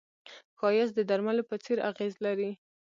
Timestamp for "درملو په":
1.09-1.55